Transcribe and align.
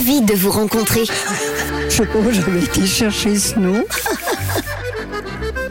ravie 0.00 0.22
de 0.22 0.34
vous 0.34 0.50
rencontrer. 0.50 1.02
Je 1.90 2.02
où 2.02 2.32
j'avais 2.32 2.64
été 2.64 2.86
chercher 2.86 3.36
ce 3.36 3.58
nom. 3.58 3.84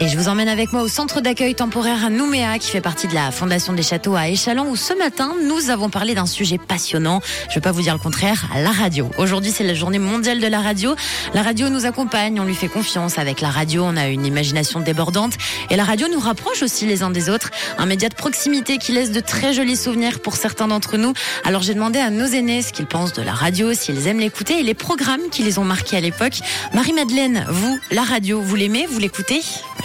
Et 0.01 0.07
je 0.07 0.17
vous 0.17 0.29
emmène 0.29 0.47
avec 0.47 0.71
moi 0.71 0.81
au 0.81 0.87
centre 0.87 1.19
d'accueil 1.19 1.55
temporaire 1.55 2.05
à 2.05 2.09
Nouméa, 2.09 2.57
qui 2.57 2.71
fait 2.71 2.79
partie 2.79 3.07
de 3.07 3.13
la 3.13 3.31
Fondation 3.31 3.73
des 3.73 3.83
Châteaux 3.83 4.15
à 4.15 4.29
Échalon, 4.29 4.69
où 4.69 4.77
ce 4.77 4.93
matin, 4.93 5.35
nous 5.43 5.71
avons 5.71 5.89
parlé 5.89 6.15
d'un 6.15 6.25
sujet 6.25 6.57
passionnant. 6.57 7.19
Je 7.43 7.49
ne 7.49 7.55
vais 7.55 7.61
pas 7.61 7.73
vous 7.73 7.81
dire 7.81 7.93
le 7.93 7.99
contraire, 7.99 8.47
la 8.55 8.71
radio. 8.71 9.11
Aujourd'hui, 9.17 9.51
c'est 9.51 9.65
la 9.65 9.73
journée 9.73 9.99
mondiale 9.99 10.39
de 10.39 10.47
la 10.47 10.61
radio. 10.61 10.95
La 11.33 11.43
radio 11.43 11.67
nous 11.67 11.85
accompagne, 11.85 12.39
on 12.39 12.45
lui 12.45 12.55
fait 12.55 12.69
confiance. 12.69 13.17
Avec 13.17 13.41
la 13.41 13.49
radio, 13.49 13.83
on 13.83 13.97
a 13.97 14.07
une 14.07 14.25
imagination 14.25 14.79
débordante. 14.79 15.33
Et 15.69 15.75
la 15.75 15.83
radio 15.83 16.07
nous 16.09 16.19
rapproche 16.21 16.61
aussi 16.61 16.85
les 16.85 17.03
uns 17.03 17.09
des 17.09 17.29
autres. 17.29 17.51
Un 17.77 17.85
média 17.85 18.07
de 18.07 18.15
proximité 18.15 18.77
qui 18.77 18.93
laisse 18.93 19.11
de 19.11 19.19
très 19.19 19.53
jolis 19.53 19.75
souvenirs 19.75 20.21
pour 20.21 20.37
certains 20.37 20.69
d'entre 20.69 20.95
nous. 20.95 21.11
Alors 21.43 21.61
j'ai 21.61 21.73
demandé 21.73 21.99
à 21.99 22.09
nos 22.09 22.25
aînés 22.25 22.61
ce 22.61 22.71
qu'ils 22.71 22.87
pensent 22.87 23.11
de 23.11 23.21
la 23.21 23.33
radio, 23.33 23.73
s'ils 23.73 24.07
aiment 24.07 24.21
l'écouter 24.21 24.61
et 24.61 24.63
les 24.63 24.75
programmes 24.75 25.29
qui 25.29 25.43
les 25.43 25.59
ont 25.59 25.65
marqués 25.65 25.97
à 25.97 26.01
l'époque. 26.01 26.39
Marie-Madeleine, 26.73 27.45
vous, 27.49 27.77
la 27.91 28.03
radio, 28.03 28.39
vous 28.39 28.55
l'aimez, 28.55 28.87
vous 28.89 28.99
l'écoutez? 28.99 29.41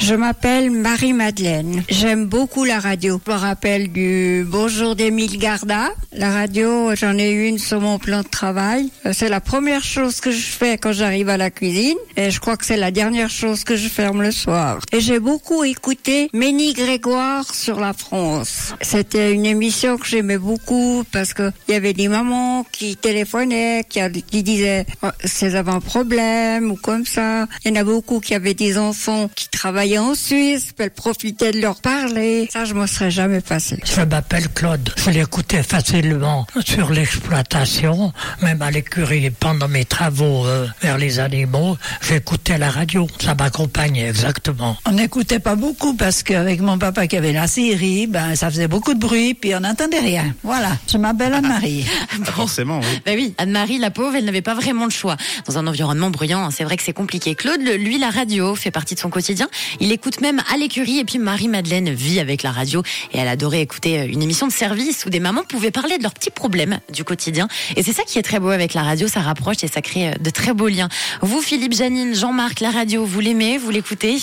Je 0.06 0.14
m'appelle 0.14 0.70
Marie-Madeleine. 0.70 1.82
J'aime 1.88 2.26
beaucoup 2.26 2.64
la 2.64 2.78
radio. 2.78 3.18
Je 3.26 3.32
me 3.32 3.38
rappelle 3.38 3.90
du 3.90 4.44
Bonjour 4.46 4.94
d'Émile 4.96 5.38
Garda. 5.38 5.88
La 6.12 6.30
radio, 6.30 6.94
j'en 6.94 7.16
ai 7.16 7.30
une 7.30 7.58
sur 7.58 7.80
mon 7.80 7.98
plan 7.98 8.20
de 8.20 8.28
travail. 8.28 8.90
Euh, 9.06 9.14
C'est 9.14 9.30
la 9.30 9.40
première 9.40 9.82
chose 9.82 10.20
que 10.20 10.30
je 10.30 10.46
fais 10.46 10.76
quand 10.76 10.92
j'arrive 10.92 11.30
à 11.30 11.38
la 11.38 11.50
cuisine. 11.50 11.96
Et 12.18 12.30
je 12.30 12.38
crois 12.38 12.58
que 12.58 12.66
c'est 12.66 12.76
la 12.76 12.90
dernière 12.90 13.30
chose 13.30 13.64
que 13.64 13.76
je 13.76 13.88
ferme 13.88 14.20
le 14.20 14.30
soir. 14.30 14.78
Et 14.92 15.00
j'ai 15.00 15.20
beaucoup 15.20 15.64
écouté 15.64 16.28
Ménie 16.34 16.74
Grégoire 16.74 17.54
sur 17.54 17.80
la 17.80 17.94
France. 17.94 18.74
C'était 18.82 19.32
une 19.32 19.46
émission 19.46 19.96
que 19.96 20.06
j'aimais 20.06 20.38
beaucoup 20.38 21.04
parce 21.12 21.32
que 21.32 21.50
il 21.66 21.72
y 21.72 21.76
avait 21.78 21.94
des 21.94 22.08
mamans 22.08 22.66
qui 22.70 22.96
téléphonaient, 22.96 23.86
qui, 23.88 24.42
disaient 24.42 24.84
oh, 25.02 25.08
avaient 25.40 25.72
un 25.72 25.80
problème 25.80 26.72
ou 26.72 26.76
comme 26.76 27.06
ça. 27.06 27.46
Il 27.64 27.70
y 27.70 27.78
en 27.78 27.80
a 27.80 27.84
beaucoup 27.84 28.20
qui 28.20 28.34
avaient 28.34 28.52
des 28.52 28.76
enfants 28.76 29.30
qui 29.34 29.48
travaillaient 29.48 29.93
en 29.98 30.14
Suisse, 30.14 30.72
puis 30.76 30.84
elles 30.84 30.90
profitaient 30.90 31.52
de 31.52 31.60
leur 31.60 31.80
parler. 31.80 32.48
Ça, 32.52 32.64
je 32.64 32.74
m'en 32.74 32.86
serais 32.86 33.10
jamais 33.10 33.40
passé. 33.40 33.78
Je 33.84 34.00
m'appelle 34.00 34.48
Claude. 34.48 34.90
Je 34.96 35.10
l'écoutais 35.10 35.62
facilement 35.62 36.46
sur 36.64 36.90
l'exploitation, 36.90 38.12
même 38.42 38.62
à 38.62 38.70
l'écurie 38.70 39.30
pendant 39.30 39.68
mes 39.68 39.84
travaux 39.84 40.46
euh, 40.46 40.66
vers 40.82 40.98
les 40.98 41.18
animaux. 41.18 41.76
J'écoutais 42.02 42.58
la 42.58 42.70
radio. 42.70 43.06
Ça 43.20 43.34
m'accompagnait 43.34 44.08
exactement. 44.08 44.76
On 44.86 44.92
n'écoutait 44.92 45.38
pas 45.38 45.56
beaucoup 45.56 45.94
parce 45.94 46.22
qu'avec 46.22 46.60
mon 46.60 46.78
papa 46.78 47.06
qui 47.06 47.16
avait 47.16 47.32
la 47.32 47.46
série, 47.46 48.06
ben 48.06 48.34
ça 48.34 48.50
faisait 48.50 48.68
beaucoup 48.68 48.94
de 48.94 49.00
bruit 49.00 49.34
puis 49.34 49.54
on 49.54 49.60
n'entendait 49.60 50.00
rien. 50.00 50.34
Voilà, 50.42 50.70
je 50.90 50.98
m'appelle 50.98 51.34
Anne-Marie. 51.34 51.84
Forcément, 52.24 52.80
oui. 52.80 53.00
Bah 53.04 53.12
oui, 53.14 53.34
Anne-Marie, 53.38 53.78
la 53.78 53.90
pauvre, 53.90 54.16
elle 54.16 54.24
n'avait 54.24 54.42
pas 54.42 54.54
vraiment 54.54 54.84
le 54.84 54.90
choix. 54.90 55.16
Dans 55.46 55.58
un 55.58 55.66
environnement 55.66 56.10
bruyant, 56.10 56.50
c'est 56.50 56.64
vrai 56.64 56.76
que 56.76 56.82
c'est 56.82 56.92
compliqué. 56.92 57.34
Claude, 57.34 57.60
lui, 57.60 57.98
la 57.98 58.10
radio 58.10 58.54
fait 58.54 58.70
partie 58.70 58.94
de 58.94 59.00
son 59.00 59.10
quotidien. 59.10 59.48
Il 59.80 59.92
écoute 59.92 60.20
même 60.20 60.42
à 60.52 60.56
l'écurie. 60.56 60.98
Et 60.98 61.04
puis 61.04 61.18
Marie-Madeleine 61.18 61.90
vit 61.92 62.20
avec 62.20 62.42
la 62.42 62.52
radio. 62.52 62.82
Et 63.12 63.18
elle 63.18 63.28
adorait 63.28 63.60
écouter 63.60 64.00
euh, 64.00 64.06
une 64.08 64.22
émission 64.22 64.46
de 64.46 64.52
service 64.52 65.04
où 65.06 65.10
des 65.10 65.20
mamans 65.20 65.44
pouvaient 65.48 65.70
parler 65.70 65.98
de 65.98 66.02
leurs 66.02 66.14
petits 66.14 66.30
problèmes 66.30 66.78
du 66.92 67.04
quotidien. 67.04 67.48
Et 67.76 67.82
c'est 67.82 67.92
ça 67.92 68.02
qui 68.04 68.18
est 68.18 68.22
très 68.22 68.40
beau 68.40 68.50
avec 68.50 68.74
la 68.74 68.82
radio. 68.82 69.08
Ça 69.08 69.20
rapproche 69.20 69.62
et 69.62 69.68
ça 69.68 69.82
crée 69.82 70.08
euh, 70.08 70.12
de 70.20 70.30
très 70.30 70.52
beaux 70.54 70.68
liens. 70.68 70.88
Vous, 71.22 71.40
Philippe, 71.40 71.74
Janine, 71.74 72.14
Jean-Marc, 72.14 72.60
la 72.60 72.70
radio, 72.70 73.04
vous 73.04 73.20
l'aimez, 73.20 73.58
vous 73.58 73.70
l'écoutez? 73.70 74.18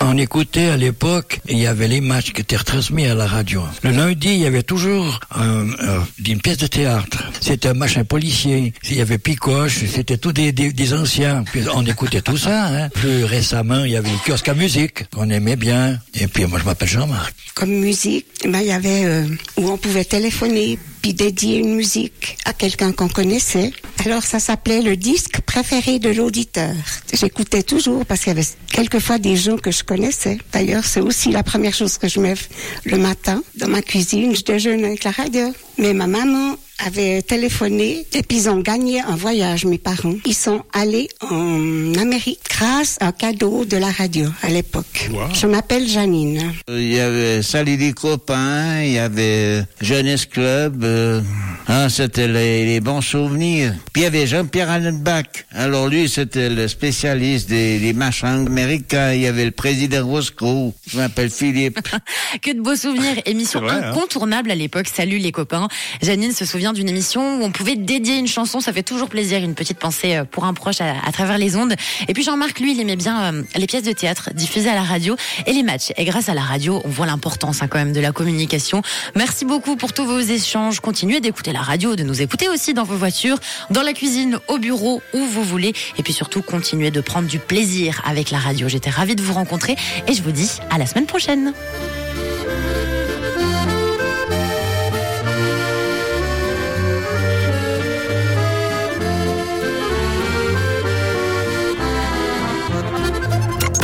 On 0.00 0.16
écoutait 0.16 0.68
à 0.68 0.76
l'époque, 0.76 1.40
il 1.48 1.58
y 1.58 1.66
avait 1.66 1.88
les 1.88 2.00
matchs 2.00 2.32
qui 2.32 2.40
étaient 2.40 2.56
retransmis 2.56 3.06
à 3.06 3.14
la 3.14 3.26
radio. 3.26 3.62
Le 3.82 3.90
lundi, 3.90 4.28
il 4.28 4.38
y 4.38 4.46
avait 4.46 4.62
toujours 4.62 5.18
un- 5.34 5.66
une 6.24 6.40
pièce 6.40 6.58
de 6.58 6.68
théâtre. 6.68 7.24
C'était 7.40 7.68
un 7.68 7.74
machin 7.74 8.04
policier. 8.04 8.72
Il 8.88 8.96
y 8.96 9.00
avait 9.00 9.18
Picoche, 9.18 9.84
c'était 9.86 10.18
tous 10.18 10.32
des, 10.32 10.92
anciens. 10.92 11.44
Puis 11.50 11.62
on 11.74 11.84
écoutait 11.86 12.20
tout 12.20 12.36
ça. 12.36 12.66
Hein. 12.66 12.88
Plus 12.90 13.24
récemment, 13.24 13.84
il 13.84 13.92
y 13.92 13.96
avait 13.96 14.10
le 14.10 14.18
kiosque 14.26 14.48
à 14.48 14.54
musique 14.54 15.08
qu'on 15.10 15.30
aimait 15.30 15.56
bien. 15.56 15.98
Et 16.14 16.26
puis 16.26 16.44
moi, 16.46 16.58
je 16.58 16.64
m'appelle 16.64 16.88
Jean-Marc. 16.88 17.34
comme 17.54 17.70
musique, 17.70 18.26
ben, 18.44 18.60
il 18.60 18.66
y 18.66 18.72
avait 18.72 19.04
euh, 19.04 19.26
où 19.56 19.68
on 19.68 19.76
pouvait 19.76 20.04
téléphoner 20.04 20.78
puis 21.00 21.14
dédier 21.14 21.58
une 21.58 21.74
musique 21.76 22.36
à 22.44 22.52
quelqu'un 22.52 22.92
qu'on 22.92 23.08
connaissait. 23.08 23.72
Alors 24.04 24.22
ça 24.22 24.38
s'appelait 24.38 24.82
le 24.82 24.96
disque 24.96 25.40
préféré 25.40 25.98
de 25.98 26.10
l'auditeur. 26.10 26.74
J'écoutais 27.12 27.62
toujours 27.62 28.04
parce 28.04 28.20
qu'il 28.20 28.28
y 28.28 28.36
avait 28.38 28.46
quelquefois 28.70 29.18
des 29.18 29.36
gens 29.36 29.56
que 29.56 29.70
je 29.70 29.82
connaissais. 29.82 30.38
D'ailleurs, 30.52 30.84
c'est 30.84 31.00
aussi 31.00 31.30
la 31.30 31.42
première 31.42 31.74
chose 31.74 31.98
que 31.98 32.08
je 32.08 32.20
mets 32.20 32.34
le 32.84 32.98
matin 32.98 33.42
dans 33.56 33.68
ma 33.68 33.82
cuisine. 33.82 34.34
Je 34.34 34.42
déjeune 34.42 34.84
avec 34.84 35.04
la 35.04 35.10
radio. 35.10 35.52
Mais 35.78 35.94
ma 35.94 36.06
maman 36.06 36.56
avait 36.86 37.22
téléphoné 37.22 38.06
et 38.12 38.22
puis 38.22 38.38
ils 38.38 38.50
ont 38.50 38.60
gagné 38.60 39.00
un 39.00 39.16
voyage, 39.16 39.64
mes 39.64 39.78
parents. 39.78 40.14
Ils 40.24 40.34
sont 40.34 40.62
allés 40.72 41.08
en 41.20 41.92
Amérique 41.98 42.40
grâce 42.48 42.96
à 43.00 43.08
un 43.08 43.12
cadeau 43.12 43.64
de 43.64 43.76
la 43.76 43.90
radio 43.90 44.26
à 44.42 44.48
l'époque. 44.48 45.10
Je 45.34 45.46
m'appelle 45.46 45.86
Janine. 45.86 46.52
Il 46.68 46.92
y 46.92 47.00
avait 47.00 47.42
Salut 47.42 47.76
les 47.76 47.92
copains, 47.92 48.82
il 48.82 48.92
y 48.92 48.98
avait 48.98 49.64
Jeunesse 49.80 50.26
Club, 50.26 50.84
euh, 50.84 51.20
hein, 51.68 51.88
c'était 51.88 52.28
les, 52.28 52.64
les 52.64 52.80
bons 52.80 53.00
souvenirs. 53.00 53.74
Puis 53.92 54.02
il 54.02 54.04
y 54.04 54.06
avait 54.06 54.26
Jean-Pierre 54.26 54.70
Allenbach. 54.70 55.46
Alors 55.52 55.88
lui, 55.88 56.08
c'était 56.08 56.48
le 56.48 56.68
spécialiste 56.68 57.48
des, 57.48 57.78
des 57.78 57.92
machins 57.92 58.46
américains. 58.46 59.12
Il 59.12 59.22
y 59.22 59.26
avait 59.26 59.44
le 59.44 59.50
président 59.50 60.06
Roscoe. 60.06 60.72
Je 60.86 60.98
m'appelle 60.98 61.30
Philippe. 61.30 61.80
Que 62.42 62.52
de 62.52 62.60
beaux 62.60 62.76
souvenirs. 62.76 63.16
Émission 63.26 63.60
hein. 63.68 63.90
incontournable 63.90 64.50
à 64.50 64.54
l'époque. 64.54 64.86
Salut 64.92 65.18
les 65.18 65.32
copains. 65.32 65.68
Janine 66.00 66.32
se 66.32 66.44
souvient 66.44 66.69
d'une 66.72 66.88
émission 66.88 67.40
où 67.40 67.44
on 67.44 67.50
pouvait 67.50 67.76
dédier 67.76 68.16
une 68.16 68.26
chanson. 68.26 68.60
Ça 68.60 68.72
fait 68.72 68.82
toujours 68.82 69.08
plaisir. 69.08 69.42
Une 69.42 69.54
petite 69.54 69.78
pensée 69.78 70.16
euh, 70.16 70.24
pour 70.24 70.44
un 70.44 70.54
proche 70.54 70.80
à, 70.80 71.12
travers 71.12 71.38
les 71.38 71.56
ondes. 71.56 71.74
Et 72.08 72.14
puis 72.14 72.22
Jean-Marc, 72.22 72.60
lui, 72.60 72.72
il 72.72 72.80
aimait 72.80 72.96
bien 72.96 73.22
euh, 73.22 73.42
les 73.56 73.66
pièces 73.66 73.82
de 73.82 73.92
théâtre 73.92 74.30
diffusées 74.34 74.70
à 74.70 74.74
la 74.74 74.82
radio 74.82 75.16
et 75.46 75.52
les 75.52 75.62
matchs. 75.62 75.92
Et 75.96 76.04
grâce 76.04 76.28
à 76.28 76.34
la 76.34 76.42
radio, 76.42 76.80
on 76.84 76.88
voit 76.88 77.06
l'importance 77.06 77.62
hein, 77.62 77.68
quand 77.68 77.78
même 77.78 77.92
de 77.92 78.00
la 78.00 78.12
communication. 78.12 78.82
Merci 79.14 79.44
beaucoup 79.44 79.76
pour 79.76 79.92
tous 79.92 80.04
vos 80.04 80.20
échanges. 80.20 80.80
Continuez 80.80 81.20
d'écouter 81.20 81.52
la 81.52 81.62
radio, 81.62 81.96
de 81.96 82.02
nous 82.02 82.22
écouter 82.22 82.48
aussi 82.48 82.74
dans 82.74 82.84
vos 82.84 82.96
voitures, 82.96 83.38
dans 83.70 83.82
la 83.82 83.92
cuisine, 83.92 84.38
au 84.48 84.58
bureau, 84.58 85.02
où 85.12 85.18
vous 85.18 85.44
voulez. 85.44 85.72
Et 85.98 86.02
puis 86.02 86.12
surtout, 86.12 86.42
continuez 86.42 86.90
de 86.90 87.00
prendre 87.00 87.28
du 87.28 87.38
plaisir 87.38 88.02
avec 88.04 88.30
la 88.30 88.38
radio. 88.38 88.68
J'étais 88.68 88.90
ravie 88.90 89.16
de 89.16 89.22
vous 89.22 89.34
rencontrer 89.34 89.76
et 90.06 90.12
je 90.12 90.22
vous 90.22 90.32
dis 90.32 90.50
à 90.70 90.78
la 90.78 90.86
semaine 90.86 91.06
prochaine. 91.06 91.52